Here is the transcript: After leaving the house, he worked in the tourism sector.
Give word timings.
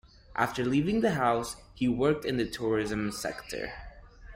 After 0.35 0.65
leaving 0.65 1.01
the 1.01 1.11
house, 1.11 1.57
he 1.75 1.87
worked 1.87 2.25
in 2.25 2.37
the 2.37 2.49
tourism 2.49 3.11
sector. 3.11 3.71